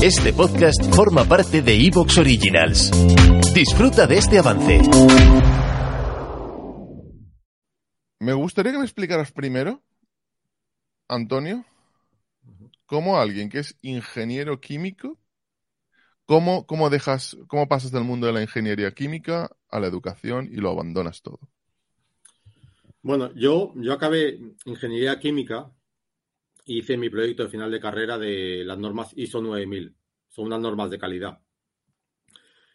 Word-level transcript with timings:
Este 0.00 0.32
podcast 0.32 0.94
forma 0.94 1.24
parte 1.24 1.60
de 1.60 1.74
Evox 1.74 2.18
Originals. 2.18 2.92
Disfruta 3.52 4.06
de 4.06 4.18
este 4.18 4.38
avance. 4.38 4.80
Me 8.20 8.32
gustaría 8.32 8.70
que 8.70 8.78
me 8.78 8.84
explicaras 8.84 9.32
primero, 9.32 9.82
Antonio, 11.08 11.64
cómo 12.86 13.18
alguien 13.18 13.48
que 13.48 13.58
es 13.58 13.76
ingeniero 13.82 14.60
químico, 14.60 15.18
cómo, 16.26 16.64
cómo 16.64 16.90
dejas, 16.90 17.36
cómo 17.48 17.66
pasas 17.66 17.90
del 17.90 18.04
mundo 18.04 18.28
de 18.28 18.34
la 18.34 18.42
ingeniería 18.42 18.92
química 18.92 19.50
a 19.68 19.80
la 19.80 19.88
educación 19.88 20.48
y 20.48 20.58
lo 20.58 20.70
abandonas 20.70 21.22
todo. 21.22 21.40
Bueno, 23.02 23.34
yo, 23.34 23.72
yo 23.74 23.94
acabé 23.94 24.38
ingeniería 24.64 25.18
química 25.18 25.72
hice 26.68 26.96
mi 26.96 27.08
proyecto 27.08 27.44
de 27.44 27.48
final 27.48 27.70
de 27.70 27.80
carrera 27.80 28.18
de 28.18 28.64
las 28.64 28.78
normas 28.78 29.12
ISO 29.16 29.40
9000. 29.40 29.96
Son 30.28 30.46
unas 30.46 30.60
normas 30.60 30.90
de 30.90 30.98
calidad. 30.98 31.40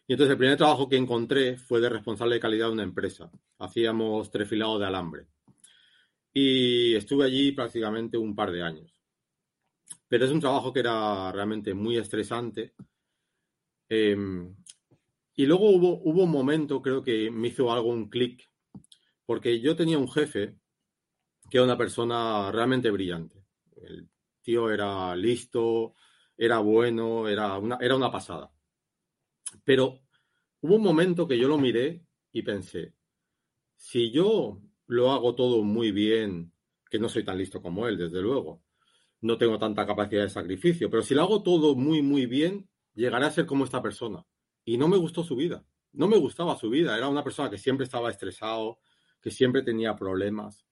Y 0.08 0.14
entonces 0.14 0.32
el 0.32 0.38
primer 0.38 0.58
trabajo 0.58 0.90
que 0.90 0.98
encontré 0.98 1.58
fue 1.58 1.80
de 1.80 1.90
responsable 1.90 2.36
de 2.36 2.42
calidad 2.42 2.68
de 2.68 2.74
una 2.74 2.84
empresa. 2.84 3.32
Hacíamos 3.60 4.32
trefilado 4.32 4.80
de 4.80 4.86
alambre. 4.86 5.28
Y 6.34 6.96
estuve 6.96 7.26
allí 7.26 7.52
prácticamente 7.52 8.18
un 8.18 8.36
par 8.36 8.52
de 8.52 8.64
años. 8.64 8.92
Pero 10.08 10.26
es 10.26 10.32
un 10.32 10.40
trabajo 10.40 10.74
que 10.74 10.82
era 10.82 11.32
realmente 11.32 11.74
muy 11.74 11.98
estresante. 11.98 12.74
Em, 13.88 14.56
y 15.36 15.46
luego 15.46 15.70
hubo, 15.70 16.02
hubo 16.04 16.24
un 16.24 16.32
momento, 16.32 16.82
creo 16.82 17.04
que 17.04 17.30
me 17.32 17.50
hizo 17.50 17.72
algo 17.72 17.90
un 17.90 18.10
clic, 18.10 18.50
porque 19.26 19.60
yo 19.60 19.76
tenía 19.76 19.98
un 19.98 20.12
jefe 20.12 20.58
que 21.50 21.58
era 21.58 21.66
una 21.66 21.78
persona 21.78 22.52
realmente 22.52 22.90
brillante. 22.92 23.43
El 23.84 24.10
tío 24.42 24.72
era 24.72 25.16
listo, 25.16 25.94
era 26.38 26.60
bueno, 26.60 27.28
era 27.28 27.58
una, 27.58 27.78
era 27.82 27.96
una 27.96 28.12
pasada. 28.12 28.52
Pero 29.64 30.02
hubo 30.62 30.76
un 30.76 30.84
momento 30.84 31.28
que 31.28 31.38
yo 31.38 31.48
lo 31.48 31.58
miré 31.58 32.06
y 32.32 32.42
pensé, 32.42 32.94
si 33.76 34.12
yo 34.12 34.62
lo 34.88 35.12
hago 35.12 35.36
todo 35.36 35.64
muy 35.64 35.92
bien, 35.92 36.54
que 36.90 37.00
no 37.00 37.10
soy 37.10 37.24
tan 37.24 37.38
listo 37.38 37.62
como 37.62 37.88
él, 37.88 37.98
desde 37.98 38.22
luego, 38.22 38.64
no 39.22 39.38
tengo 39.38 39.58
tanta 39.58 39.86
capacidad 39.86 40.24
de 40.24 40.30
sacrificio, 40.30 40.90
pero 40.90 41.02
si 41.02 41.14
lo 41.14 41.22
hago 41.22 41.44
todo 41.44 41.76
muy, 41.76 42.02
muy 42.02 42.26
bien, 42.26 42.70
llegaré 42.94 43.26
a 43.26 43.32
ser 43.32 43.46
como 43.46 43.64
esta 43.64 43.82
persona. 43.82 44.26
Y 44.66 44.78
no 44.78 44.88
me 44.88 44.98
gustó 44.98 45.24
su 45.24 45.36
vida, 45.36 45.66
no 45.92 46.08
me 46.08 46.18
gustaba 46.18 46.58
su 46.58 46.70
vida, 46.70 46.98
era 46.98 47.08
una 47.08 47.24
persona 47.24 47.50
que 47.50 47.58
siempre 47.58 47.86
estaba 47.86 48.10
estresado, 48.10 48.80
que 49.22 49.32
siempre 49.32 49.64
tenía 49.64 49.96
problemas. 49.96 50.66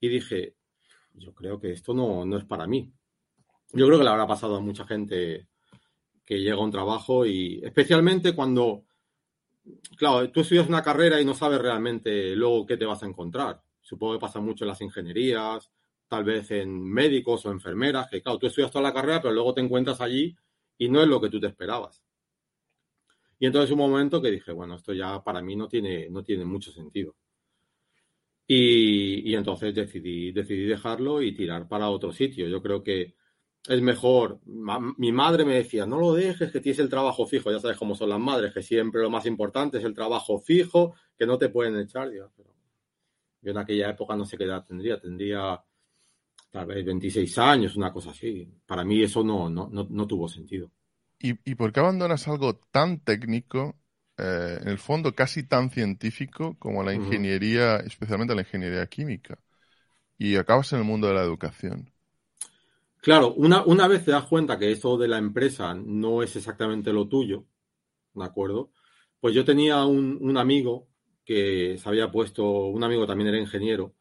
Y 0.00 0.08
dije, 0.08 0.56
yo 1.16 1.34
creo 1.34 1.58
que 1.58 1.72
esto 1.72 1.94
no, 1.94 2.24
no 2.24 2.36
es 2.36 2.44
para 2.44 2.66
mí. 2.66 2.92
Yo 3.72 3.86
creo 3.86 3.98
que 3.98 4.04
le 4.04 4.10
habrá 4.10 4.26
pasado 4.26 4.56
a 4.56 4.60
mucha 4.60 4.86
gente 4.86 5.48
que 6.24 6.40
llega 6.40 6.56
a 6.56 6.64
un 6.64 6.70
trabajo 6.70 7.24
y 7.24 7.60
especialmente 7.64 8.34
cuando, 8.34 8.84
claro, 9.96 10.30
tú 10.30 10.40
estudias 10.40 10.68
una 10.68 10.82
carrera 10.82 11.20
y 11.20 11.24
no 11.24 11.34
sabes 11.34 11.60
realmente 11.60 12.34
luego 12.34 12.66
qué 12.66 12.76
te 12.76 12.84
vas 12.84 13.02
a 13.02 13.06
encontrar. 13.06 13.62
Supongo 13.80 14.14
que 14.14 14.20
pasa 14.20 14.40
mucho 14.40 14.64
en 14.64 14.68
las 14.68 14.80
ingenierías, 14.80 15.70
tal 16.08 16.24
vez 16.24 16.50
en 16.50 16.82
médicos 16.82 17.46
o 17.46 17.52
enfermeras, 17.52 18.08
que 18.10 18.22
claro, 18.22 18.38
tú 18.38 18.46
estudias 18.46 18.70
toda 18.70 18.82
la 18.82 18.92
carrera, 18.92 19.22
pero 19.22 19.34
luego 19.34 19.54
te 19.54 19.60
encuentras 19.60 20.00
allí 20.00 20.36
y 20.78 20.88
no 20.88 21.02
es 21.02 21.08
lo 21.08 21.20
que 21.20 21.30
tú 21.30 21.40
te 21.40 21.46
esperabas. 21.46 22.02
Y 23.38 23.46
entonces 23.46 23.70
un 23.70 23.78
momento 23.78 24.22
que 24.22 24.30
dije, 24.30 24.52
bueno, 24.52 24.76
esto 24.76 24.92
ya 24.92 25.22
para 25.22 25.42
mí 25.42 25.56
no 25.56 25.68
tiene, 25.68 26.08
no 26.10 26.22
tiene 26.22 26.44
mucho 26.44 26.72
sentido. 26.72 27.14
Y, 28.48 29.34
entonces 29.34 29.74
decidí, 29.74 30.30
decidí 30.30 30.64
dejarlo 30.64 31.20
y 31.20 31.34
tirar 31.34 31.66
para 31.66 31.90
otro 31.90 32.12
sitio. 32.12 32.48
Yo 32.48 32.62
creo 32.62 32.82
que 32.82 33.16
es 33.66 33.82
mejor. 33.82 34.40
mi 34.44 35.10
madre 35.10 35.44
me 35.44 35.54
decía, 35.54 35.84
no 35.86 35.98
lo 35.98 36.14
dejes, 36.14 36.52
que 36.52 36.60
tienes 36.60 36.78
el 36.78 36.88
trabajo 36.88 37.26
fijo. 37.26 37.50
Ya 37.50 37.58
sabes 37.58 37.76
cómo 37.76 37.96
son 37.96 38.10
las 38.10 38.20
madres, 38.20 38.54
que 38.54 38.62
siempre 38.62 39.02
lo 39.02 39.10
más 39.10 39.26
importante 39.26 39.78
es 39.78 39.84
el 39.84 39.94
trabajo 39.94 40.38
fijo, 40.38 40.94
que 41.18 41.26
no 41.26 41.38
te 41.38 41.48
pueden 41.48 41.76
echar. 41.78 42.12
Yo, 42.12 42.30
pero 42.36 42.54
yo 43.42 43.50
en 43.50 43.58
aquella 43.58 43.90
época 43.90 44.14
no 44.14 44.24
sé 44.24 44.38
qué 44.38 44.44
edad 44.44 44.64
tendría, 44.64 45.00
tendría 45.00 45.60
tal 46.50 46.66
vez 46.66 46.84
26 46.84 47.38
años, 47.38 47.76
una 47.76 47.92
cosa 47.92 48.10
así. 48.10 48.48
Para 48.64 48.84
mí 48.84 49.02
eso 49.02 49.24
no, 49.24 49.50
no, 49.50 49.68
no, 49.68 49.88
no 49.90 50.06
tuvo 50.06 50.28
sentido. 50.28 50.70
¿Y, 51.18 51.30
¿Y 51.50 51.54
por 51.56 51.72
qué 51.72 51.80
abandonas 51.80 52.28
algo 52.28 52.60
tan 52.70 53.00
técnico 53.00 53.74
eh, 54.18 54.58
en 54.62 54.68
el 54.68 54.78
fondo 54.78 55.14
casi 55.14 55.44
tan 55.44 55.70
científico 55.70 56.56
como 56.58 56.82
la 56.82 56.94
ingeniería, 56.94 57.76
especialmente 57.78 58.34
la 58.34 58.42
ingeniería 58.42 58.86
química. 58.86 59.38
Y 60.18 60.36
acabas 60.36 60.72
en 60.72 60.80
el 60.80 60.84
mundo 60.86 61.08
de 61.08 61.14
la 61.14 61.22
educación. 61.22 61.92
Claro, 63.00 63.34
una, 63.34 63.64
una 63.64 63.86
vez 63.88 64.04
te 64.04 64.10
das 64.10 64.24
cuenta 64.26 64.58
que 64.58 64.72
eso 64.72 64.96
de 64.98 65.08
la 65.08 65.18
empresa 65.18 65.74
no 65.74 66.22
es 66.22 66.34
exactamente 66.36 66.92
lo 66.92 67.06
tuyo, 67.08 67.44
¿de 68.14 68.24
acuerdo? 68.24 68.72
Pues 69.20 69.34
yo 69.34 69.44
tenía 69.44 69.84
un, 69.84 70.18
un 70.20 70.36
amigo 70.38 70.88
que 71.24 71.78
se 71.78 71.88
había 71.88 72.10
puesto, 72.12 72.44
un 72.66 72.84
amigo 72.84 73.06
también 73.06 73.28
era 73.30 73.38
ingeniero, 73.40 73.94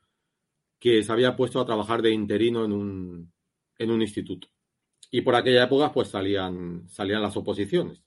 que 0.79 1.03
se 1.03 1.11
había 1.13 1.35
puesto 1.37 1.61
a 1.61 1.65
trabajar 1.67 2.01
de 2.03 2.11
interino 2.13 2.65
en 2.65 2.73
un, 2.73 3.33
en 3.79 3.91
un 3.91 4.01
instituto. 4.03 4.49
Y 5.11 5.21
por 5.21 5.35
aquella 5.35 5.65
época 5.65 5.93
pues 5.93 6.09
salían, 6.09 6.87
salían 6.89 7.23
las 7.23 7.37
oposiciones. 7.37 8.04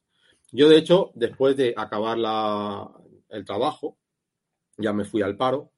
Yo, 0.50 0.68
de 0.68 0.78
hecho, 0.78 1.10
después 1.14 1.56
de 1.56 1.74
acabar 1.76 2.16
el 3.28 3.44
trabajo, 3.44 3.98
ya 4.78 4.92
me 4.92 5.04
fui 5.04 5.22
al 5.22 5.36
paro 5.36 5.72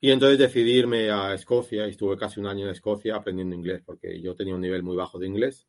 y 0.00 0.10
entonces 0.10 0.38
decidí 0.38 0.72
irme 0.72 1.10
a 1.10 1.34
Escocia 1.34 1.86
y 1.86 1.90
estuve 1.90 2.16
casi 2.16 2.40
un 2.40 2.46
año 2.46 2.64
en 2.64 2.70
Escocia 2.70 3.16
aprendiendo 3.16 3.54
inglés 3.54 3.82
porque 3.84 4.20
yo 4.22 4.34
tenía 4.34 4.54
un 4.54 4.62
nivel 4.62 4.82
muy 4.82 4.96
bajo 4.96 5.18
de 5.18 5.26
inglés. 5.26 5.68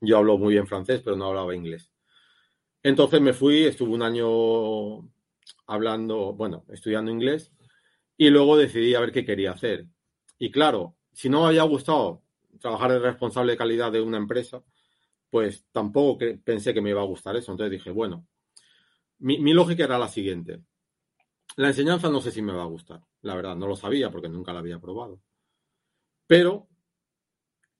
Yo 0.00 0.16
hablo 0.16 0.38
muy 0.38 0.54
bien 0.54 0.66
francés, 0.66 1.02
pero 1.04 1.16
no 1.16 1.26
hablaba 1.26 1.54
inglés. 1.54 1.90
Entonces 2.82 3.20
me 3.20 3.34
fui, 3.34 3.64
estuve 3.64 3.90
un 3.90 4.02
año 4.02 5.10
hablando, 5.66 6.32
bueno, 6.32 6.64
estudiando 6.68 7.10
inglés 7.10 7.52
y 8.16 8.30
luego 8.30 8.56
decidí 8.56 8.94
a 8.94 9.00
ver 9.00 9.12
qué 9.12 9.24
quería 9.24 9.52
hacer. 9.52 9.86
Y 10.38 10.50
claro, 10.50 10.96
si 11.12 11.28
no 11.28 11.42
me 11.42 11.48
había 11.48 11.62
gustado 11.64 12.22
trabajar 12.60 12.92
de 12.92 12.98
responsable 12.98 13.52
de 13.52 13.58
calidad 13.58 13.92
de 13.92 14.00
una 14.00 14.16
empresa, 14.16 14.62
pues 15.34 15.66
tampoco 15.72 16.24
pensé 16.44 16.72
que 16.72 16.80
me 16.80 16.90
iba 16.90 17.00
a 17.00 17.06
gustar 17.06 17.34
eso. 17.34 17.50
Entonces 17.50 17.72
dije, 17.72 17.90
bueno, 17.90 18.24
mi, 19.18 19.52
lógica 19.52 19.82
era 19.82 19.98
la 19.98 20.06
siguiente. 20.06 20.62
La 21.56 21.66
enseñanza 21.66 22.08
no 22.08 22.20
sé 22.20 22.30
si 22.30 22.40
me 22.40 22.52
va 22.52 22.62
a 22.62 22.66
gustar. 22.66 23.00
La 23.22 23.34
verdad, 23.34 23.56
no 23.56 23.66
lo 23.66 23.74
sabía 23.74 24.12
porque 24.12 24.28
nunca 24.28 24.52
la 24.52 24.60
había 24.60 24.78
probado. 24.78 25.20
Pero 26.28 26.68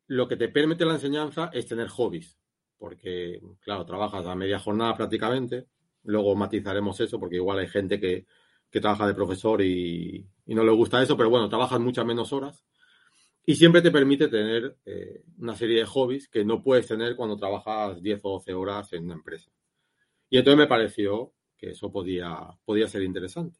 lo 0.08 0.26
que 0.26 0.34
te 0.34 0.48
permite 0.48 0.84
la 0.84 0.94
enseñanza 0.94 1.48
es 1.52 1.68
tener 1.68 1.86
hobbies. 1.86 2.40
Porque, 2.76 3.40
claro, 3.60 3.86
trabajas 3.86 4.26
a 4.26 4.34
media 4.34 4.58
jornada 4.58 4.96
prácticamente. 4.96 5.68
Luego 6.02 6.34
matizaremos 6.34 6.98
eso 6.98 7.20
porque 7.20 7.36
igual 7.36 7.60
hay 7.60 7.68
gente 7.68 8.00
que, 8.00 8.26
trabaja 8.68 9.06
de 9.06 9.14
profesor 9.14 9.62
y, 9.62 10.28
y, 10.44 10.54
no 10.56 10.64
le 10.64 10.72
gusta 10.72 11.00
eso. 11.00 11.16
Pero 11.16 11.30
bueno, 11.30 11.48
trabajas 11.48 11.78
muchas 11.78 12.04
menos 12.04 12.32
horas. 12.32 12.64
Y 13.46 13.56
siempre 13.56 13.82
te 13.82 13.90
permite 13.90 14.28
tener 14.28 14.78
eh, 14.86 15.22
una 15.38 15.54
serie 15.54 15.80
de 15.80 15.86
hobbies 15.86 16.28
que 16.28 16.44
no 16.44 16.62
puedes 16.62 16.86
tener 16.86 17.14
cuando 17.14 17.36
trabajas 17.36 18.00
10 18.00 18.20
o 18.24 18.30
12 18.30 18.54
horas 18.54 18.92
en 18.94 19.04
una 19.04 19.14
empresa. 19.14 19.50
Y 20.30 20.38
entonces 20.38 20.58
me 20.58 20.66
pareció 20.66 21.34
que 21.56 21.70
eso 21.70 21.92
podía, 21.92 22.36
podía 22.64 22.88
ser 22.88 23.02
interesante. 23.02 23.58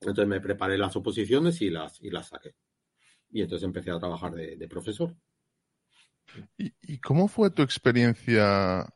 Entonces 0.00 0.28
me 0.28 0.40
preparé 0.40 0.78
las 0.78 0.94
oposiciones 0.94 1.60
y 1.60 1.70
las, 1.70 2.00
y 2.00 2.10
las 2.10 2.28
saqué. 2.28 2.54
Y 3.30 3.42
entonces 3.42 3.64
empecé 3.64 3.90
a 3.90 3.98
trabajar 3.98 4.32
de, 4.32 4.68
profesor. 4.68 5.16
¿Y, 6.56 6.72
¿Y, 6.82 6.98
cómo 6.98 7.26
fue 7.26 7.50
tu 7.50 7.62
experiencia 7.62 8.86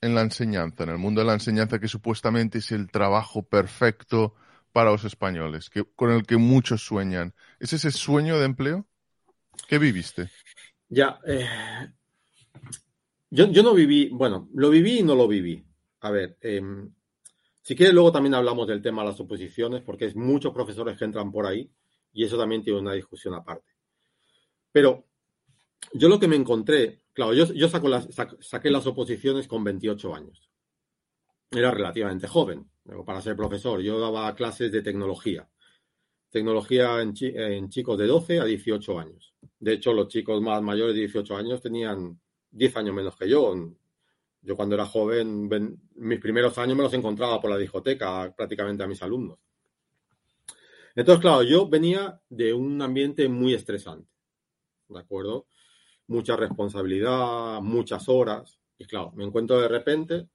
en 0.00 0.14
la 0.14 0.20
enseñanza, 0.20 0.84
en 0.84 0.90
el 0.90 0.98
mundo 0.98 1.22
de 1.22 1.26
la 1.26 1.32
enseñanza 1.32 1.78
que 1.78 1.88
supuestamente 1.88 2.58
es 2.58 2.70
el 2.70 2.90
trabajo 2.90 3.42
perfecto 3.42 4.34
para 4.78 4.92
los 4.92 5.02
españoles, 5.02 5.70
que, 5.70 5.82
con 5.82 6.12
el 6.12 6.24
que 6.24 6.36
muchos 6.36 6.82
sueñan. 6.82 7.34
¿Es 7.58 7.72
ese 7.72 7.90
sueño 7.90 8.38
de 8.38 8.44
empleo? 8.44 8.86
¿Qué 9.66 9.76
viviste? 9.76 10.30
Ya, 10.88 11.18
eh, 11.26 11.48
yo, 13.28 13.48
no 13.48 13.74
viví, 13.74 14.08
bueno, 14.10 14.48
lo 14.54 14.70
viví 14.70 15.00
y 15.00 15.02
no 15.02 15.16
lo 15.16 15.26
viví. 15.26 15.66
A 16.02 16.12
ver, 16.12 16.38
em, 16.42 16.94
si 17.60 17.74
quieres 17.74 17.92
luego 17.92 18.12
también 18.12 18.34
hablamos 18.34 18.68
del 18.68 18.80
tema 18.80 19.02
de 19.02 19.08
las 19.08 19.18
oposiciones, 19.18 19.82
porque 19.82 20.04
es 20.04 20.14
muchos 20.14 20.54
profesores 20.54 20.96
que 20.96 21.06
entran 21.06 21.32
por 21.32 21.44
ahí 21.44 21.68
y 22.12 22.22
eso 22.22 22.38
también 22.38 22.62
tiene 22.62 22.78
una 22.78 22.92
discusión 22.92 23.34
aparte. 23.34 23.72
Pero 24.70 25.08
yo 25.92 26.08
lo 26.08 26.20
que 26.20 26.28
me 26.28 26.36
encontré, 26.36 27.02
claro, 27.12 27.34
yo, 27.34 27.68
saco 27.68 27.88
saqué 28.40 28.70
las 28.70 28.86
oposiciones 28.86 29.48
con 29.48 29.64
28 29.64 30.14
años. 30.14 30.48
Era 31.50 31.72
relativamente 31.72 32.28
joven 32.28 32.70
para 33.04 33.20
ser 33.20 33.36
profesor. 33.36 33.80
Yo 33.80 33.98
daba 34.00 34.34
clases 34.34 34.72
de 34.72 34.82
tecnología. 34.82 35.48
Tecnología 36.30 37.00
en, 37.00 37.68
chicos 37.68 37.98
de 37.98 38.06
12 38.06 38.40
a 38.40 38.44
18 38.44 38.98
años. 38.98 39.34
De 39.58 39.74
hecho, 39.74 39.92
los 39.92 40.08
chicos 40.08 40.40
más 40.42 40.62
mayores 40.62 40.94
de 40.94 41.00
18 41.00 41.36
años 41.36 41.60
tenían 41.60 42.20
10 42.50 42.76
años 42.76 42.94
menos 42.94 43.16
que 43.16 43.28
yo. 43.28 43.54
Yo 44.42 44.56
cuando 44.56 44.74
era 44.74 44.86
joven, 44.86 45.48
mis 45.96 46.20
primeros 46.20 46.56
años 46.58 46.76
me 46.76 46.82
los 46.82 46.94
encontraba 46.94 47.40
por 47.40 47.50
la 47.50 47.58
discoteca 47.58 48.32
prácticamente 48.36 48.82
a 48.82 48.86
mis 48.86 49.02
alumnos. 49.02 49.38
Entonces, 50.94 51.22
claro, 51.22 51.42
yo 51.42 51.68
venía 51.68 52.20
de 52.28 52.52
un 52.52 52.80
ambiente 52.82 53.28
muy 53.28 53.54
estresante, 53.54 54.08
¿de 54.88 54.98
acuerdo? 54.98 55.46
mucha 56.08 56.36
responsabilidad, 56.36 57.60
muchas 57.60 58.08
horas. 58.08 58.58
Y 58.76 58.84
claro, 58.86 59.12
me 59.14 59.24
encuentro 59.24 59.60
de 59.60 59.68
repente 59.68 60.28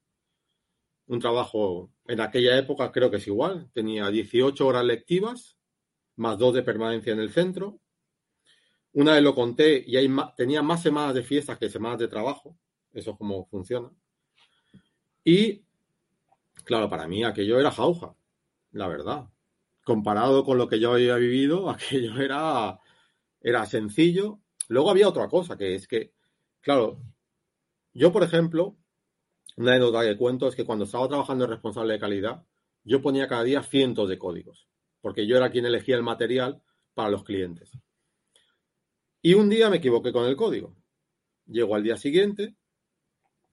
un 1.07 1.19
trabajo 1.19 1.91
en 2.07 2.21
aquella 2.21 2.57
época, 2.57 2.91
creo 2.91 3.11
que 3.11 3.17
es 3.17 3.27
igual, 3.27 3.69
tenía 3.73 4.09
18 4.09 4.65
horas 4.65 4.85
lectivas, 4.85 5.57
más 6.15 6.37
dos 6.37 6.53
de 6.53 6.63
permanencia 6.63 7.13
en 7.13 7.19
el 7.19 7.31
centro. 7.31 7.79
Una 8.93 9.13
vez 9.13 9.23
lo 9.23 9.33
conté 9.33 9.83
y 9.85 9.97
tenía 10.37 10.61
más 10.61 10.83
semanas 10.83 11.15
de 11.15 11.23
fiestas 11.23 11.57
que 11.57 11.69
semanas 11.69 11.99
de 11.99 12.07
trabajo. 12.07 12.57
Eso 12.93 13.11
es 13.11 13.17
como 13.17 13.45
funciona. 13.47 13.91
Y, 15.23 15.65
claro, 16.63 16.89
para 16.89 17.07
mí 17.07 17.23
aquello 17.23 17.59
era 17.59 17.71
jauja, 17.71 18.15
la 18.71 18.87
verdad. 18.87 19.29
Comparado 19.83 20.43
con 20.43 20.57
lo 20.57 20.67
que 20.67 20.79
yo 20.79 20.93
había 20.93 21.15
vivido, 21.15 21.69
aquello 21.71 22.21
era, 22.21 22.79
era 23.41 23.65
sencillo. 23.65 24.39
Luego 24.67 24.91
había 24.91 25.09
otra 25.09 25.27
cosa, 25.27 25.57
que 25.57 25.75
es 25.75 25.87
que, 25.87 26.13
claro, 26.61 27.01
yo, 27.93 28.11
por 28.11 28.23
ejemplo, 28.23 28.77
una 29.57 29.71
anécdota 29.71 30.03
que 30.03 30.17
cuento 30.17 30.47
es 30.47 30.55
que 30.55 30.65
cuando 30.65 30.85
estaba 30.85 31.07
trabajando 31.07 31.45
en 31.45 31.51
responsable 31.51 31.93
de 31.93 31.99
calidad, 31.99 32.43
yo 32.83 33.01
ponía 33.01 33.27
cada 33.27 33.43
día 33.43 33.63
cientos 33.63 34.09
de 34.09 34.17
códigos, 34.17 34.67
porque 35.01 35.27
yo 35.27 35.37
era 35.37 35.51
quien 35.51 35.65
elegía 35.65 35.95
el 35.95 36.03
material 36.03 36.61
para 36.93 37.09
los 37.09 37.23
clientes. 37.23 37.71
Y 39.21 39.35
un 39.35 39.49
día 39.49 39.69
me 39.69 39.77
equivoqué 39.77 40.11
con 40.11 40.25
el 40.25 40.35
código. 40.35 40.75
Llego 41.45 41.75
al 41.75 41.83
día 41.83 41.97
siguiente 41.97 42.55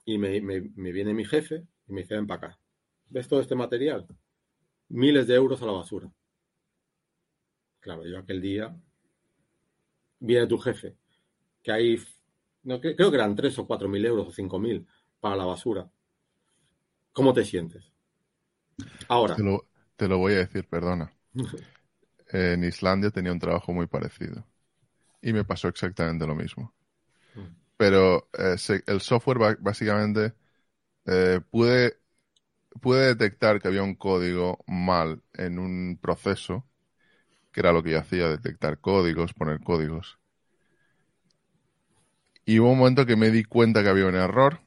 y 0.04 0.18
me, 0.18 0.40
viene 0.40 1.14
mi 1.14 1.24
jefe 1.24 1.66
y 1.86 1.92
me 1.92 2.02
dice, 2.02 2.16
ven 2.16 2.26
para 2.26 2.48
acá. 2.48 2.60
¿Ves 3.08 3.28
todo 3.28 3.40
este 3.40 3.54
material? 3.54 4.06
Miles 4.88 5.26
de 5.26 5.34
euros 5.34 5.62
a 5.62 5.66
la 5.66 5.72
basura. 5.72 6.12
Claro, 7.80 8.04
yo 8.04 8.18
aquel 8.18 8.40
día 8.40 8.76
viene 10.18 10.46
tu 10.46 10.58
jefe, 10.58 10.96
que 11.62 11.72
hay, 11.72 11.98
no, 12.62 12.80
creo 12.80 13.10
que 13.10 13.16
eran 13.16 13.34
tres 13.34 13.58
o 13.58 13.66
cuatro 13.66 13.88
mil 13.88 14.04
euros 14.04 14.28
o 14.28 14.32
cinco 14.32 14.58
mil 14.58 14.86
para 15.20 15.36
la 15.36 15.44
basura. 15.44 15.90
¿Cómo 17.12 17.32
te 17.32 17.44
sientes? 17.44 17.92
Ahora. 19.08 19.36
Te 19.96 20.08
lo, 20.08 20.18
voy 20.18 20.32
a 20.34 20.38
decir, 20.38 20.66
perdona. 20.66 21.12
en 22.32 22.64
Islandia 22.64 23.10
tenía 23.10 23.32
un 23.32 23.38
trabajo 23.38 23.72
muy 23.72 23.86
parecido. 23.86 24.46
Y 25.20 25.32
me 25.32 25.44
pasó 25.44 25.68
exactamente 25.68 26.26
lo 26.26 26.34
mismo. 26.34 26.72
Pero 27.76 28.28
eh, 28.38 28.56
el 28.86 29.00
software 29.00 29.58
básicamente 29.60 30.34
eh, 31.06 31.40
pude, 31.50 31.98
pude 32.80 33.06
detectar 33.06 33.60
que 33.60 33.68
había 33.68 33.82
un 33.82 33.94
código 33.94 34.62
mal 34.66 35.22
en 35.32 35.58
un 35.58 35.98
proceso, 36.00 36.66
que 37.52 37.60
era 37.60 37.72
lo 37.72 37.82
que 37.82 37.92
yo 37.92 37.98
hacía, 37.98 38.28
detectar 38.28 38.80
códigos, 38.80 39.34
poner 39.34 39.60
códigos. 39.60 40.18
Y 42.44 42.58
hubo 42.58 42.72
un 42.72 42.78
momento 42.78 43.06
que 43.06 43.16
me 43.16 43.30
di 43.30 43.44
cuenta 43.44 43.82
que 43.82 43.88
había 43.88 44.06
un 44.06 44.14
error 44.14 44.60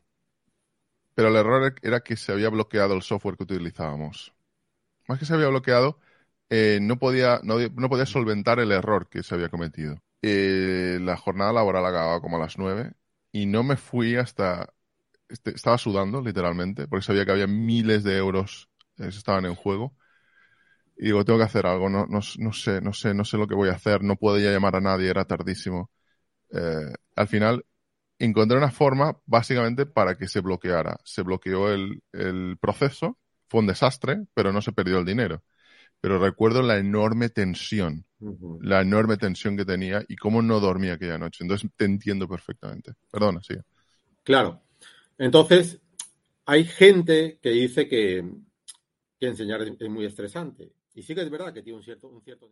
pero 1.16 1.30
el 1.30 1.36
error 1.36 1.76
era 1.82 2.02
que 2.02 2.16
se 2.18 2.32
había 2.32 2.50
bloqueado 2.50 2.94
el 2.96 3.02
software 3.02 3.38
que 3.38 3.44
utilizábamos. 3.44 4.34
Más 5.08 5.20
que 5.20 5.26
se 5.26 5.34
había 5.34 5.50
bloqueado, 5.50 6.00
eh, 6.50 6.80
no, 6.82 6.98
podía, 7.00 7.40
no, 7.44 7.58
podía 7.90 8.06
solventar 8.06 8.60
el 8.60 8.72
error 8.72 9.10
que 9.10 9.24
se 9.24 9.36
había 9.36 9.50
cometido. 9.50 9.98
Eh, 10.22 11.00
la 11.02 11.18
jornada 11.18 11.54
laboral 11.54 11.86
acababa 11.86 12.22
como 12.22 12.38
a 12.38 12.40
las 12.40 12.58
9 12.58 12.94
y 13.32 13.46
no 13.46 13.64
me 13.64 13.78
fui 13.78 14.16
hasta... 14.16 14.74
Este, 15.30 15.52
estaba 15.52 15.78
sudando, 15.78 16.22
literalmente, 16.22 16.88
porque 16.88 17.06
sabía 17.06 17.26
que 17.26 17.32
había 17.32 17.48
miles 17.48 18.04
de 18.04 18.18
euros 18.18 18.70
que 18.98 19.08
estaban 19.08 19.46
en 19.46 19.56
juego. 19.56 19.96
Y 20.98 21.06
digo, 21.06 21.26
tengo 21.26 21.40
que 21.40 21.46
hacer 21.46 21.66
algo, 21.66 21.90
no, 21.90 22.06
no, 22.06 22.20
no, 22.38 22.54
sé, 22.54 22.82
no 22.82 22.94
sé, 22.94 23.14
no 23.14 23.26
sé 23.26 23.38
lo 23.38 23.48
que 23.48 23.56
voy 23.56 23.70
a 23.70 23.74
hacer, 23.74 24.04
no 24.04 24.16
puedo 24.16 24.38
ya 24.40 24.52
llamar 24.52 24.76
a 24.76 24.82
nadie, 24.82 25.10
era 25.10 25.26
tardísimo. 25.26 25.92
Eh, 26.52 26.94
al 27.16 27.28
final 27.28 27.66
encontré 28.26 28.58
una 28.58 28.72
forma 28.72 29.18
básicamente 29.26 29.86
para 29.86 30.18
que 30.18 30.28
se 30.28 30.42
bloqueara. 30.42 31.00
Se 31.04 31.22
bloqueó 31.24 31.72
el, 31.74 32.02
proceso, 32.60 33.18
fue 33.48 33.62
un 33.62 33.68
desastre, 33.68 34.26
pero 34.34 34.52
no 34.52 34.62
se 34.62 34.72
perdió 34.72 35.00
el 35.00 35.06
dinero. 35.06 35.44
Pero 36.00 36.20
recuerdo 36.20 36.62
la 36.62 36.78
enorme 36.78 37.30
tensión, 37.30 38.06
la 38.62 38.82
enorme 38.82 39.18
tensión 39.18 39.56
que 39.56 39.66
tenía 39.66 40.04
y 40.08 40.16
cómo 40.16 40.42
no 40.42 40.60
dormía 40.60 40.94
aquella 40.94 41.18
noche. 41.18 41.44
Entonces 41.44 41.70
te 41.76 41.86
entiendo 41.86 42.28
perfectamente. 42.28 42.94
Perdona, 43.12 43.42
sí. 43.42 43.56
Claro. 44.24 44.62
Entonces, 45.18 45.80
hay 46.46 46.66
gente 46.66 47.40
que 47.42 47.52
dice 47.52 47.88
que, 47.88 48.30
que 49.20 49.28
enseñar 49.28 49.62
es, 49.62 49.90
muy 49.90 50.06
estresante. 50.06 50.74
Y 50.94 51.04
sí 51.04 51.16
que 51.16 51.22
es 51.22 51.30
verdad 51.30 51.54
que 51.54 51.62
tiene 51.62 51.78
un 51.78 51.84
cierto, 51.84 52.10
un 52.10 52.22
cierto 52.22 52.52